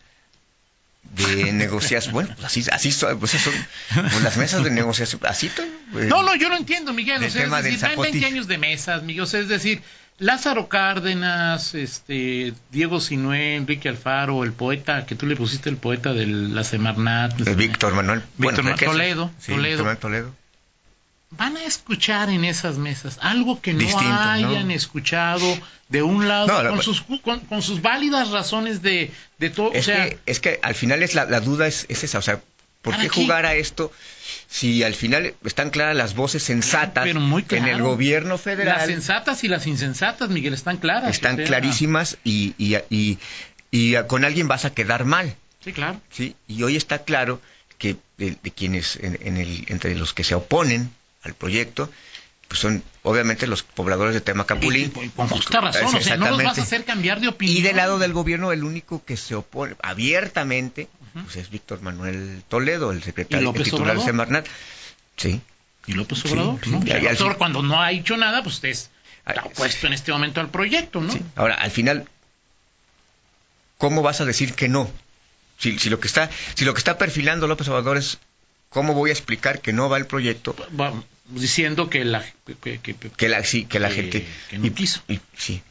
de 1.15 1.53
negociación. 1.53 2.13
Bueno, 2.15 2.31
pues 2.35 2.47
así, 2.47 2.65
así 2.73 2.93
son, 2.93 3.19
pues 3.19 3.33
son 3.33 3.53
pues 3.95 4.23
las 4.23 4.37
mesas 4.37 4.65
de 4.65 4.71
negociación, 4.71 5.21
así 5.25 5.47
eh, 5.47 6.07
No, 6.09 6.23
no, 6.23 6.35
yo 6.37 6.49
lo 6.49 6.57
entiendo, 6.57 6.93
Miguel. 6.93 7.23
O 7.23 7.31
sea, 7.31 7.43
tema 7.43 7.59
es 7.59 7.65
decir, 7.65 7.81
20 7.81 7.97
zapotillo. 7.97 8.27
años 8.27 8.49
de 8.49 8.59
mesas, 8.59 9.03
Miguel. 9.03 9.23
O 9.23 9.27
sea, 9.27 9.41
es 9.41 9.49
decir, 9.49 9.83
Lázaro 10.19 10.69
Cárdenas, 10.69 11.75
este, 11.75 12.55
Diego 12.71 13.01
Sinué, 13.01 13.57
Enrique 13.57 13.89
Alfaro, 13.89 14.45
el 14.45 14.53
poeta, 14.53 15.05
que 15.05 15.15
tú 15.15 15.27
le 15.27 15.37
pusiste 15.37 15.69
el 15.69 15.77
poeta 15.77 16.13
de 16.15 16.27
la 16.27 16.65
Semarnat. 16.65 17.39
Eh, 17.47 17.55
Víctor 17.55 17.95
Manuel 17.95 18.23
Víctor 18.39 18.63
bueno, 18.65 18.71
Ma- 18.71 18.77
¿qué 18.77 18.85
es? 18.87 18.91
Toledo, 18.91 19.31
Sí, 19.39 19.53
Toledo. 19.53 19.63
Víctor 19.69 19.85
Manuel 19.85 19.99
Toledo. 19.99 20.35
Van 21.31 21.57
a 21.57 21.65
escuchar 21.65 22.31
en 22.31 22.45
esas 22.45 22.79
mesas 22.79 23.19
algo 23.21 23.61
que 23.61 23.73
no 23.73 23.81
Distinto, 23.81 24.09
¿no? 24.09 24.31
hayan 24.31 24.71
escuchado 24.71 25.47
de 25.89 26.03
un 26.03 26.29
lado, 26.29 26.63
No, 26.63 26.71
con, 26.71 26.83
sus, 26.83 27.03
con, 27.23 27.41
con 27.41 27.63
sus 27.63 27.83
válidas 27.83 28.31
razones 28.31 28.81
de, 28.81 29.11
de 29.39 29.51
todo. 29.51 29.73
Es, 29.73 29.81
o 29.81 29.93
sea, 29.93 30.09
que, 30.09 30.19
es 30.27 30.39
que 30.41 30.61
al 30.63 30.75
final 30.77 31.03
es 31.03 31.15
la, 31.15 31.25
la 31.25 31.41
duda 31.41 31.67
es, 31.67 31.85
es 31.89 32.05
esa, 32.05 32.19
o 32.19 32.23
sea, 32.23 32.41
¿por 32.83 32.93
¿Para 32.93 33.03
qué 33.03 33.11
qué? 33.11 33.23
jugar 33.23 33.45
a 33.45 33.55
esto 33.55 33.93
si 34.49 34.85
al 34.85 34.95
final 34.95 35.35
están 35.45 35.71
claras 35.71 35.97
las 35.97 36.15
voces 36.15 36.45
sensatas 36.45 37.03
Pero 37.05 37.19
muy 37.19 37.45
en 37.51 37.67
el 37.67 37.83
gobierno 37.83 38.35
las 38.35 38.43
federal? 38.43 38.87
sensatas 38.87 39.43
y 39.43 39.49
las 39.49 39.67
insensatas, 39.67 40.31
Miguel, 40.31 40.55
están 40.55 40.77
claras. 40.77 41.11
Están 41.11 41.37
clarísimas 41.39 42.19
y, 42.23 42.55
y, 42.57 42.77
y, 42.89 43.19
y 43.73 43.95
con 44.07 44.25
alguien 44.25 44.47
vas 44.47 44.65
a 44.65 44.73
quedar 44.73 45.05
mal. 45.05 45.35
Sí, 45.65 45.73
claro. 45.73 46.01
¿sí? 46.11 46.37
Y 46.47 46.63
hoy 46.63 46.77
está 46.77 47.03
claro 47.03 47.41
que 47.79 47.97
de, 48.17 48.37
de 48.41 48.51
quienes, 48.53 48.95
en, 48.97 49.19
en 49.23 49.37
el, 49.37 49.65
entre 49.67 49.97
los 49.97 50.15
que 50.15 50.23
se 50.23 50.37
oponen 50.37 50.91
al 51.27 51.35
proyecto, 51.35 51.91
pues 52.49 52.61
son 52.61 52.83
obviamente 53.03 53.47
los 53.47 53.63
pobladores 53.63 54.15
de 54.15 54.21
Temacapulín. 54.21 54.93
Y- 54.97 55.05
y 55.07 55.09
con 55.11 55.29
justa 55.29 55.61
razón, 55.61 55.95
o 55.95 56.01
sea, 56.01 56.17
no 56.17 56.31
los 56.31 56.43
vas 56.43 56.59
a 56.59 56.63
hacer 56.63 56.85
cambiar 56.85 57.21
de 57.21 57.29
opinión. 57.29 57.57
Y 57.59 57.63
del 57.63 57.77
lado 57.77 57.99
del 57.99 58.13
gobierno, 58.13 58.53
el 58.53 58.65
único 58.65 59.05
que 59.05 59.17
se 59.17 59.35
opone 59.35 59.75
abiertamente 59.83 60.89
pues 61.25 61.37
es 61.37 61.49
Víctor 61.49 61.81
Manuel 61.81 62.43
Toledo, 62.49 62.93
el 62.93 62.99
¿Y 62.99 63.03
secretario 63.03 63.51
el 63.55 63.63
titular 63.63 63.97
de? 63.99 64.05
Semarnat. 64.05 64.47
Sí. 65.17 65.41
Y 65.87 65.93
López 65.93 66.23
Obrador, 66.27 66.61
sí, 66.63 66.71
¿no? 66.71 66.79
O 66.81 66.83
sea, 66.83 66.99
Obrador, 66.99 67.33
sí. 67.33 67.39
cuando 67.39 67.63
no 67.63 67.81
ha 67.81 67.91
hecho 67.93 68.17
nada, 68.19 68.43
pues 68.43 68.63
es 68.65 68.91
Ah, 69.25 69.33
está 69.33 69.45
opuesto 69.45 69.87
en 69.89 69.93
este 69.95 70.13
momento 70.13 70.41
al 70.41 70.51
proyecto, 70.51 71.01
¿no? 71.01 71.13
Ahora, 71.35 71.55
al 71.55 71.71
final, 71.71 72.07
¿cómo 73.79 74.03
vas 74.03 74.21
a 74.21 74.25
decir 74.25 74.55
que 74.55 74.69
no? 74.69 74.91
Si, 75.59 75.79
si 75.79 75.89
lo 75.91 76.01
que 76.01 76.07
está, 76.07 76.31
si 76.55 76.65
lo 76.65 76.75
que 76.75 76.79
está 76.79 76.99
perfilando 76.99 77.47
López 77.47 77.67
Obrador 77.69 77.97
es 77.97 78.19
cómo 78.69 78.95
voy 78.95 79.11
a 79.11 79.13
explicar 79.15 79.61
que 79.61 79.73
no 79.73 79.89
va 79.89 79.97
el 79.97 80.07
proyecto, 80.07 80.55
Va 80.79 80.93
diciendo 81.29 81.91
que 81.91 82.05
la 82.05 82.25
que, 82.47 82.55
que- 82.79 82.95
que- 82.95 83.11
que 83.11 83.29
la, 83.29 83.45
sí, 83.45 83.65
que 83.65 83.79
la 83.81 83.91
gente 83.91 84.25
que 84.51 84.59
no 84.59 84.67
y- 84.67 84.71
quiso. 84.71 85.03
y- 85.09 85.21
sí. 85.37 85.63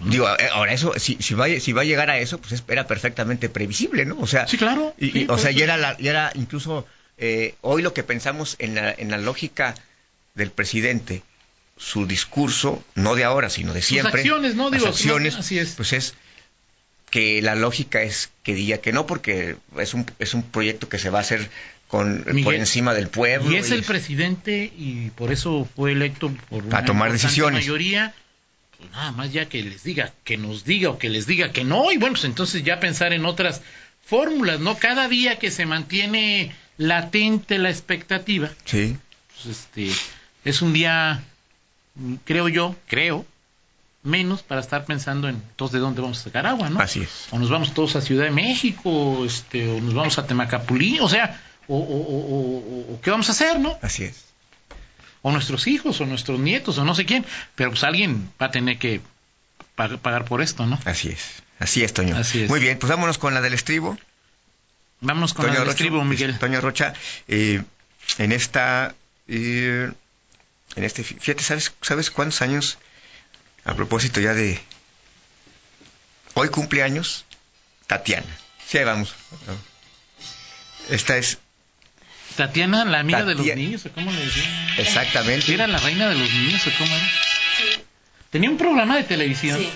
Digo, 0.00 0.28
eh, 0.38 0.48
ahora 0.52 0.72
eso, 0.72 0.92
si, 0.98 1.16
si, 1.20 1.34
va, 1.34 1.46
si 1.60 1.72
va 1.72 1.82
a 1.82 1.84
llegar 1.84 2.10
a 2.10 2.18
eso, 2.18 2.38
pues 2.38 2.52
es- 2.52 2.64
era 2.68 2.86
perfectamente 2.86 3.48
previsible, 3.48 4.04
¿no? 4.04 4.18
O 4.18 4.26
sea, 4.26 4.46
Sí, 4.48 4.56
claro. 4.56 4.94
y- 4.98 5.10
Sí, 5.12 5.26
o 5.28 5.38
sea, 5.38 5.50
eso. 5.50 5.58
ya 5.58 5.64
era, 5.64 5.76
la, 5.76 5.96
ya 5.98 6.10
era 6.10 6.32
incluso 6.34 6.86
eh, 7.16 7.54
hoy 7.60 7.80
lo 7.82 7.94
que 7.94 8.02
pensamos 8.02 8.56
en 8.58 8.74
la, 8.74 8.92
en 8.92 9.10
la 9.12 9.18
lógica 9.18 9.74
del 10.34 10.50
presidente, 10.50 11.22
su 11.76 12.06
discurso, 12.06 12.84
no 12.96 13.14
de 13.14 13.22
ahora, 13.22 13.50
sino 13.50 13.72
de 13.72 13.82
siempre. 13.82 14.20
acciones, 14.22 14.56
¿no? 14.56 14.64
las 14.64 14.80
Digo, 14.80 14.88
acciones, 14.88 15.34
no, 15.34 15.40
así 15.40 15.58
es. 15.60 15.74
pues 15.76 15.92
es 15.92 16.14
que 17.10 17.40
la 17.42 17.54
lógica 17.54 18.02
es 18.02 18.30
que 18.42 18.54
diga 18.54 18.78
que 18.78 18.92
no, 18.92 19.06
porque 19.06 19.56
es 19.78 19.94
un, 19.94 20.06
es 20.18 20.34
un 20.34 20.42
proyecto 20.42 20.88
que 20.88 20.98
se 20.98 21.10
va 21.10 21.18
a 21.18 21.22
hacer 21.22 21.48
con, 21.94 22.24
por 22.42 22.54
encima 22.54 22.92
del 22.92 23.06
pueblo. 23.06 23.52
Y 23.52 23.54
es 23.54 23.70
el 23.70 23.84
presidente 23.84 24.72
y 24.76 25.10
por 25.10 25.32
eso 25.32 25.68
fue 25.76 25.92
electo 25.92 26.32
por 26.50 26.64
una 26.64 26.78
A 26.78 26.84
tomar 26.84 27.12
decisiones. 27.12 27.60
mayoría. 27.62 28.12
Pues 28.76 28.90
nada 28.90 29.12
más 29.12 29.32
ya 29.32 29.46
que 29.46 29.62
les 29.62 29.84
diga, 29.84 30.12
que 30.24 30.36
nos 30.36 30.64
diga 30.64 30.90
o 30.90 30.98
que 30.98 31.08
les 31.08 31.28
diga 31.28 31.52
que 31.52 31.62
no 31.62 31.92
y 31.92 31.96
bueno, 31.98 32.14
pues 32.14 32.24
entonces 32.24 32.64
ya 32.64 32.80
pensar 32.80 33.12
en 33.12 33.24
otras 33.24 33.62
fórmulas, 34.04 34.58
¿no? 34.58 34.76
Cada 34.76 35.06
día 35.08 35.38
que 35.38 35.52
se 35.52 35.66
mantiene 35.66 36.52
latente 36.78 37.58
la 37.58 37.70
expectativa, 37.70 38.50
Sí, 38.64 38.96
pues 39.44 39.56
este 39.56 39.90
es 40.44 40.62
un 40.62 40.72
día 40.72 41.22
creo 42.24 42.48
yo, 42.48 42.74
creo 42.88 43.24
menos 44.04 44.42
para 44.42 44.60
estar 44.60 44.84
pensando 44.84 45.28
en 45.28 45.34
entonces 45.36 45.72
de 45.74 45.78
dónde 45.80 46.00
vamos 46.00 46.20
a 46.20 46.24
sacar 46.24 46.46
agua, 46.46 46.70
¿no? 46.70 46.78
así 46.80 47.00
es. 47.00 47.26
o 47.32 47.38
nos 47.38 47.50
vamos 47.50 47.74
todos 47.74 47.96
a 47.96 48.00
Ciudad 48.00 48.24
de 48.24 48.30
México, 48.30 49.24
este, 49.24 49.68
o 49.68 49.80
nos 49.80 49.94
vamos 49.94 50.16
a 50.18 50.26
Temacapulí, 50.26 51.00
o 51.00 51.08
sea, 51.08 51.40
o, 51.66 51.76
o- 51.76 51.80
o- 51.80 52.94
o- 52.94 53.00
qué 53.00 53.10
vamos 53.10 53.28
a 53.30 53.32
hacer, 53.32 53.58
¿no? 53.58 53.76
Así 53.82 54.04
es. 54.04 54.24
O 55.22 55.32
nuestros 55.32 55.66
hijos, 55.66 56.00
o 56.02 56.06
nuestros 56.06 56.38
nietos, 56.38 56.76
o 56.78 56.84
no 56.84 56.94
sé 56.94 57.06
quién, 57.06 57.24
pero 57.54 57.70
pues 57.70 57.82
alguien 57.82 58.30
va 58.40 58.46
a 58.46 58.50
tener 58.50 58.78
que 58.78 59.00
pag- 59.76 59.98
pagar 59.98 60.26
por 60.26 60.42
esto, 60.42 60.66
¿no? 60.66 60.78
Así 60.84 61.08
es. 61.08 61.42
Así 61.58 61.82
es, 61.82 61.94
Toño. 61.94 62.14
Así 62.16 62.42
es. 62.42 62.50
Muy 62.50 62.60
bien, 62.60 62.78
pues 62.78 62.90
vámonos 62.90 63.16
con 63.16 63.32
la 63.32 63.40
del 63.40 63.54
estribo. 63.54 63.96
Vámonos 65.00 65.32
con 65.32 65.46
Toño 65.46 65.54
el 65.60 65.64
Rocha, 65.66 65.70
estribo, 65.70 66.04
Miguel. 66.04 66.38
Toño 66.38 66.60
Rocha, 66.60 66.92
eh, 67.28 67.62
en 68.18 68.32
esta, 68.32 68.94
eh, 69.28 69.90
en 70.76 70.84
este, 70.84 71.02
fíjate, 71.04 71.42
¿sabes, 71.42 71.72
¿sabes 71.80 72.10
cuántos 72.10 72.42
años, 72.42 72.76
a 73.64 73.74
propósito 73.74 74.20
ya 74.20 74.34
de, 74.34 74.60
hoy 76.34 76.48
cumpleaños, 76.48 77.24
Tatiana. 77.86 78.26
Sí, 78.66 78.78
ahí 78.78 78.84
vamos. 78.84 79.14
Esta 80.90 81.16
es, 81.16 81.38
Tatiana, 82.36 82.84
la 82.84 83.00
amiga 83.00 83.24
de 83.24 83.34
los 83.34 83.46
niños, 83.46 83.86
¿o 83.86 83.90
cómo 83.92 84.10
le 84.10 84.20
decían? 84.24 84.46
exactamente. 84.78 85.54
¿Era 85.54 85.66
la 85.66 85.78
reina 85.78 86.08
de 86.08 86.14
los 86.16 86.30
niños, 86.32 86.66
o 86.66 86.70
cómo 86.78 86.94
era? 86.94 87.06
Sí, 87.56 87.80
Tenía 88.30 88.50
un 88.50 88.58
programa 88.58 88.96
de 88.96 89.04
televisión. 89.04 89.58
sí. 89.58 89.70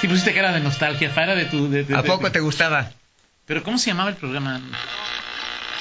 Sí, 0.00 0.08
pusiste 0.08 0.32
cara 0.32 0.52
de 0.52 0.60
nostalgia, 0.60 1.14
para 1.14 1.34
de 1.34 1.44
tu... 1.44 1.68
de- 1.70 1.84
de- 1.84 1.94
¿A 1.94 2.00
de- 2.00 2.08
poco 2.08 2.32
te 2.32 2.40
gustaba? 2.40 2.90
Pero 3.44 3.62
¿cómo 3.62 3.76
se 3.78 3.90
llamaba 3.90 4.08
el 4.10 4.16
programa? 4.16 4.58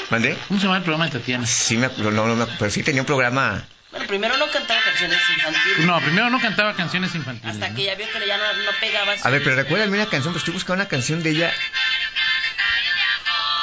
¿Mandé? 0.09 0.35
¿Cómo 0.49 0.59
se 0.59 0.63
llamaba 0.65 0.77
el 0.79 0.83
programa 0.83 1.05
de 1.05 1.11
Tatiana? 1.19 1.45
Sí, 1.45 1.77
me, 1.77 1.87
no, 1.99 2.11
no, 2.11 2.35
no, 2.35 2.47
pero 2.57 2.69
sí 2.71 2.83
tenía 2.83 3.01
un 3.01 3.05
programa. 3.05 3.65
Bueno, 3.91 4.05
primero 4.08 4.38
no 4.38 4.48
cantaba 4.51 4.79
canciones 4.84 5.17
infantiles. 5.36 5.79
No, 5.86 6.00
primero 6.01 6.29
no 6.29 6.39
cantaba 6.39 6.75
canciones 6.75 7.15
infantiles. 7.15 7.55
Hasta 7.55 7.69
¿no? 7.69 7.75
que 7.75 7.84
ya 7.86 7.96
vio 7.96 8.05
que 8.12 8.27
ya 8.27 8.38
no, 8.38 8.43
no 8.43 8.72
pegaba. 8.79 9.13
A 9.24 9.29
ver, 9.31 9.43
pero 9.43 9.55
recuérdame 9.55 9.93
una 9.98 10.05
canción, 10.05 10.34
pues 10.34 10.41
estoy 10.41 10.53
buscando 10.53 10.84
una 10.84 10.89
canción 10.89 11.24
de 11.24 11.31
ella. 11.31 11.51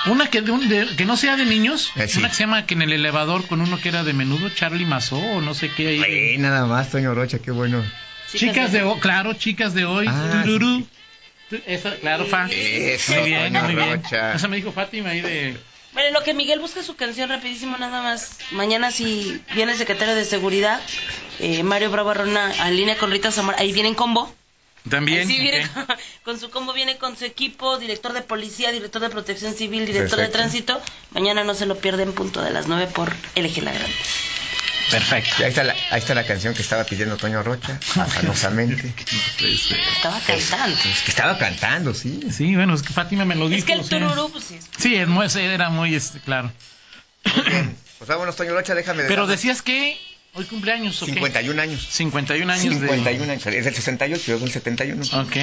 Una 0.06 0.28
que, 0.30 0.40
de 0.40 0.52
un- 0.52 0.68
de- 0.68 0.86
que 0.96 1.04
no 1.04 1.16
sea 1.16 1.36
de 1.36 1.44
niños, 1.44 1.90
Eh, 1.96 2.06
sí. 2.06 2.18
una 2.18 2.28
que 2.28 2.34
se 2.34 2.44
llama 2.44 2.64
que 2.66 2.74
en 2.74 2.82
el 2.82 2.92
elevador 2.92 3.46
con 3.48 3.60
uno 3.60 3.80
que 3.80 3.88
era 3.88 4.04
de 4.04 4.12
menudo, 4.12 4.48
Charlie 4.50 4.84
Mazó 4.84 5.16
o 5.18 5.40
no 5.40 5.52
sé 5.54 5.70
qué 5.70 5.88
ahí. 5.88 6.02
Ay, 6.02 6.38
nada 6.38 6.64
más, 6.66 6.90
Toño 6.90 7.12
Rocha, 7.14 7.38
qué 7.40 7.50
bueno. 7.50 7.84
chicas 8.32 8.70
de 8.72 8.82
hoy, 8.82 9.00
claro, 9.00 9.32
chicas 9.34 9.74
de 9.74 9.84
hoy. 9.84 10.06
Ah, 10.08 10.42
tururú. 10.44 10.86
Tu- 11.50 11.60
Esa, 11.66 11.94
claro, 11.96 12.24
fa. 12.26 12.46
Eso, 12.50 13.14
Muy 13.14 13.24
bien, 13.30 13.52
Toño 13.52 13.64
muy 13.64 13.74
bien. 13.74 14.02
Rocha. 14.02 14.34
Esa 14.34 14.46
me 14.48 14.56
dijo 14.56 14.70
Fátima 14.72 15.10
ahí 15.10 15.20
de... 15.22 15.56
Bueno, 15.96 16.08
en 16.08 16.12
lo 16.12 16.22
que 16.22 16.34
Miguel 16.34 16.60
busca 16.60 16.82
su 16.82 16.94
canción 16.94 17.30
rapidísimo 17.30 17.78
nada 17.78 18.02
más. 18.02 18.36
Mañana 18.50 18.90
si 18.90 19.40
viene 19.54 19.72
el 19.72 19.78
secretario 19.78 20.14
de 20.14 20.26
Seguridad, 20.26 20.78
eh, 21.38 21.62
Mario 21.62 21.90
Bravo 21.90 22.10
Arrona, 22.10 22.52
en 22.68 22.76
línea 22.76 22.98
con 22.98 23.10
Rita 23.10 23.32
Zamora, 23.32 23.56
ahí 23.58 23.72
viene 23.72 23.88
en 23.88 23.94
combo. 23.94 24.30
También. 24.90 25.26
Sí, 25.26 25.40
viene 25.40 25.66
con, 25.72 25.86
con 26.22 26.38
su 26.38 26.50
combo, 26.50 26.74
viene 26.74 26.98
con 26.98 27.16
su 27.16 27.24
equipo, 27.24 27.78
director 27.78 28.12
de 28.12 28.20
policía, 28.20 28.72
director 28.72 29.00
de 29.00 29.08
protección 29.08 29.54
civil, 29.54 29.86
director 29.86 30.18
de 30.18 30.28
tránsito. 30.28 30.78
Mañana 31.12 31.44
no 31.44 31.54
se 31.54 31.64
lo 31.64 31.78
pierden 31.78 32.12
punto 32.12 32.42
de 32.42 32.50
las 32.50 32.66
9 32.66 32.88
por 32.94 33.14
LG 33.34 33.62
La 33.62 33.72
Grande. 33.72 33.96
Perfecto. 34.90 35.30
Y 35.40 35.42
ahí 35.42 35.48
está, 35.48 35.64
la, 35.64 35.72
ahí 35.90 35.98
está 35.98 36.14
la 36.14 36.24
canción 36.26 36.54
que 36.54 36.62
estaba 36.62 36.84
pidiendo 36.84 37.16
Toño 37.16 37.42
Rocha, 37.42 37.78
afanosamente. 37.96 38.92
Estaba 39.96 40.20
cantando. 40.20 40.76
Es 40.78 41.02
que 41.02 41.10
estaba 41.10 41.38
cantando, 41.38 41.94
sí. 41.94 42.20
Sí, 42.30 42.54
bueno, 42.54 42.74
es 42.74 42.82
que 42.82 42.92
Fátima 42.92 43.24
me 43.24 43.34
lo 43.34 43.48
dijo. 43.48 43.58
Es 43.58 43.64
que 43.64 43.72
el 43.72 43.82
sí. 43.82 43.90
tururú, 43.90 44.30
pues 44.30 44.44
sí. 44.44 44.58
Sí, 44.78 44.94
es 44.94 45.08
muy- 45.08 45.26
era 45.36 45.70
muy, 45.70 45.94
este, 45.94 46.20
claro. 46.20 46.52
Pues 47.98 48.08
vámonos, 48.08 48.36
Toño 48.36 48.52
Rocha, 48.54 48.74
déjame 48.74 49.02
de 49.02 49.08
Pero 49.08 49.26
decías 49.26 49.62
que 49.62 49.98
hoy 50.34 50.44
cumpleaños, 50.44 51.02
¿o 51.02 51.06
qué? 51.06 51.14
51 51.14 51.60
años. 51.62 51.86
51 51.90 52.52
años 52.52 52.62
51 52.62 53.32
años. 53.32 53.46
Es 53.46 53.64
del 53.64 53.74
68, 53.74 54.22
yo 54.26 54.38
del 54.38 54.52
71. 54.52 55.02
de... 55.04 55.16
Ok, 55.16 55.36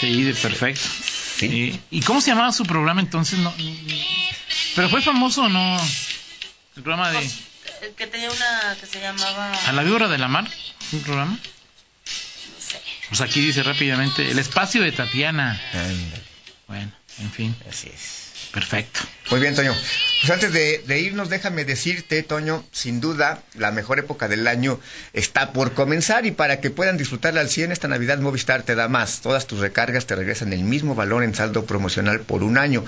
sí, 0.00 0.22
de 0.22 0.34
perfecto. 0.34 0.80
Sí. 1.36 1.80
¿Y, 1.90 1.98
y 1.98 2.00
cómo 2.02 2.20
se 2.20 2.30
llamaba 2.30 2.52
su 2.52 2.64
programa 2.64 3.00
entonces? 3.00 3.38
No, 3.40 3.52
¿Pero 4.74 4.88
fue 4.88 5.02
famoso 5.02 5.42
o 5.42 5.48
no? 5.48 5.76
El 6.76 6.82
programa 6.82 7.10
de... 7.10 7.28
Que 7.96 8.06
tenía 8.06 8.30
una 8.30 8.76
que 8.80 8.86
se 8.86 9.00
llamaba... 9.00 9.52
¿A 9.66 9.72
la 9.72 9.82
víbora 9.82 10.08
de 10.08 10.18
la 10.18 10.28
mar? 10.28 10.48
¿Un 10.92 11.00
programa? 11.02 11.32
No 11.32 11.40
sé. 12.60 12.80
Pues 13.08 13.20
aquí 13.20 13.40
dice 13.40 13.62
rápidamente, 13.62 14.30
el 14.30 14.38
espacio 14.38 14.82
de 14.82 14.92
Tatiana. 14.92 15.60
Ándale, 15.72 15.94
Bueno, 15.94 16.22
en 17.18 17.30
fin, 17.30 17.56
así 17.68 17.88
es. 17.92 18.50
perfecto. 18.52 19.00
Muy 19.30 19.40
bien, 19.40 19.54
Toño. 19.54 19.74
Pues 20.20 20.30
antes 20.30 20.52
de, 20.52 20.78
de 20.86 21.00
irnos, 21.00 21.28
déjame 21.28 21.64
decirte, 21.64 22.22
Toño, 22.22 22.64
sin 22.72 23.00
duda, 23.00 23.42
la 23.54 23.70
mejor 23.70 23.98
época 23.98 24.28
del 24.28 24.46
año 24.46 24.80
está 25.12 25.52
por 25.52 25.72
comenzar 25.74 26.26
y 26.26 26.30
para 26.30 26.60
que 26.60 26.70
puedan 26.70 26.96
disfrutarla 26.96 27.40
al 27.40 27.48
100 27.50 27.72
esta 27.72 27.88
Navidad 27.88 28.18
Movistar 28.18 28.62
te 28.62 28.74
da 28.74 28.88
más. 28.88 29.20
Todas 29.20 29.46
tus 29.46 29.58
recargas 29.60 30.06
te 30.06 30.14
regresan 30.14 30.52
el 30.52 30.62
mismo 30.62 30.94
valor 30.94 31.22
en 31.24 31.34
saldo 31.34 31.66
promocional 31.66 32.20
por 32.20 32.42
un 32.42 32.56
año. 32.56 32.84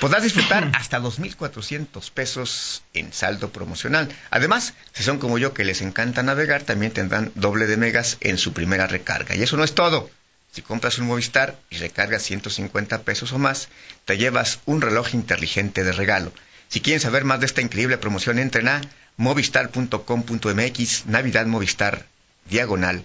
Podrás 0.00 0.22
disfrutar 0.22 0.70
hasta 0.74 1.00
2.400 1.00 2.10
pesos 2.12 2.82
en 2.94 3.12
saldo 3.12 3.50
promocional. 3.50 4.08
Además, 4.30 4.74
si 4.92 5.02
son 5.02 5.18
como 5.18 5.38
yo 5.38 5.54
que 5.54 5.64
les 5.64 5.80
encanta 5.80 6.22
navegar, 6.22 6.62
también 6.62 6.92
tendrán 6.92 7.32
doble 7.34 7.66
de 7.66 7.76
megas 7.76 8.18
en 8.20 8.38
su 8.38 8.52
primera 8.52 8.86
recarga. 8.86 9.34
Y 9.34 9.42
eso 9.42 9.56
no 9.56 9.64
es 9.64 9.74
todo. 9.74 10.10
Si 10.52 10.62
compras 10.62 10.98
un 10.98 11.06
Movistar 11.06 11.58
y 11.70 11.76
recargas 11.76 12.22
150 12.22 13.02
pesos 13.02 13.32
o 13.32 13.38
más, 13.38 13.68
te 14.04 14.16
llevas 14.18 14.60
un 14.66 14.80
reloj 14.80 15.14
inteligente 15.14 15.84
de 15.84 15.92
regalo. 15.92 16.32
Si 16.68 16.80
quieren 16.80 17.00
saber 17.00 17.24
más 17.24 17.40
de 17.40 17.46
esta 17.46 17.60
increíble 17.62 17.98
promoción, 17.98 18.38
entren 18.38 18.68
a 18.68 18.80
movistar.com.mx, 19.16 21.06
Navidad 21.06 21.46
Movistar, 21.46 22.06
diagonal, 22.50 23.04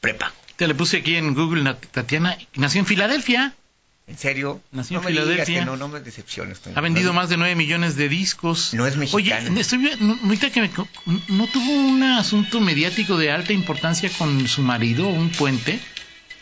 prepago. 0.00 0.34
Te 0.56 0.66
le 0.68 0.74
puse 0.74 0.98
aquí 0.98 1.16
en 1.16 1.34
Google, 1.34 1.74
Tatiana, 1.92 2.36
nació 2.54 2.80
en 2.80 2.86
Filadelfia, 2.86 3.54
¿En 4.08 4.18
serio? 4.18 4.60
Nació 4.72 4.98
en 4.98 5.04
no 5.04 5.08
digas 5.10 5.22
Filadelfia. 5.24 5.58
que 5.60 5.64
no, 5.64 5.76
no 5.76 5.86
me 5.88 6.00
decepciones. 6.00 6.60
Ha 6.74 6.80
vendido 6.80 7.12
más 7.12 7.28
de 7.28 7.36
9 7.36 7.54
millones 7.54 7.94
de 7.94 8.08
discos. 8.08 8.74
No 8.74 8.84
es 8.84 8.96
mexicana. 8.96 9.48
Oye, 9.48 9.60
estoy 9.60 9.78
no- 10.00 10.18
ahorita 10.24 10.50
que 10.50 10.60
me 10.60 10.70
no 11.28 11.46
tuvo 11.46 11.70
un 11.72 12.02
asunto 12.02 12.60
mediático 12.60 13.16
de 13.16 13.30
alta 13.30 13.52
importancia 13.52 14.10
con 14.18 14.46
su 14.48 14.60
marido, 14.62 15.06
un 15.06 15.30
puente. 15.30 15.78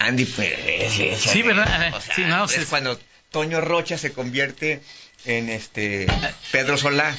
Andy 0.00 0.24
Pérez. 0.24 0.92
Sí, 1.20 1.42
¿verdad? 1.42 1.94
O 1.94 2.00
sea, 2.00 2.14
Sí, 2.14 2.22
no, 2.22 2.44
es 2.46 2.50
se- 2.50 2.64
cuando 2.66 2.98
Toño 3.30 3.60
Rocha 3.60 3.96
se 3.98 4.12
convierte 4.12 4.82
en 5.26 5.48
este 5.48 6.06
Pedro 6.50 6.76
Solá. 6.76 7.14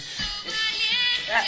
Ah, 1.34 1.44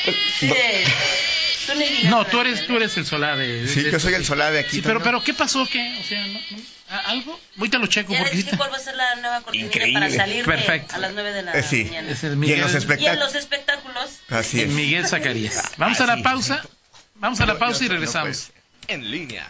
No, 2.05 2.25
tú 2.27 2.41
eres, 2.41 2.67
tú 2.67 2.75
eres 2.77 2.95
el 2.97 3.05
Solá 3.05 3.35
de. 3.35 3.67
Sí, 3.67 3.81
de- 3.83 3.91
yo 3.91 3.99
soy 3.99 4.13
el 4.13 4.25
Solá 4.25 4.51
de 4.51 4.59
aquí. 4.59 4.77
Sí, 4.77 4.81
pero, 4.83 5.01
pero 5.01 5.23
¿qué 5.23 5.33
pasó? 5.33 5.67
¿Qué? 5.69 5.97
O 5.99 6.03
sea, 6.03 6.25
¿no- 6.27 6.33
no- 6.33 6.57
a- 6.89 6.99
¿algo? 7.09 7.39
Ahorita 7.57 7.77
lo 7.79 7.87
checo 7.87 8.13
porque 8.15 8.35
les 8.35 8.55
cuál 8.55 8.71
va 8.71 8.75
a 8.77 8.79
ser 8.79 8.95
la 8.95 9.15
nueva 9.15 9.43
Increíble. 9.53 9.93
para 9.99 10.11
salir 10.13 10.45
Perfecto. 10.45 10.95
a 10.95 10.99
las 10.99 11.13
9 11.13 11.31
de 11.31 11.41
la 11.41 11.53
Eh, 11.53 11.63
sí. 11.63 11.85
mañana. 11.85 12.11
es 12.11 12.23
el 12.23 12.31
Y 12.31 12.33
en 12.33 12.39
Miguel, 12.39 12.59
los 12.61 12.71
Y 12.71 12.73
en 12.73 12.77
espectáculos. 12.81 13.25
los 13.25 13.35
espectáculos, 13.35 14.09
Así 14.29 14.61
es. 14.61 14.67
Miguel 14.69 15.07
Zacarías. 15.07 15.63
Vamos 15.77 15.99
a 15.99 16.03
Ah, 16.03 16.15
la 16.15 16.21
pausa. 16.23 16.63
Vamos 17.15 17.39
a 17.41 17.45
la 17.45 17.57
pausa 17.57 17.79
yo 17.79 17.85
y 17.85 17.87
no 17.89 17.93
regresamos. 17.95 18.51
En 18.87 19.09
línea 19.09 19.49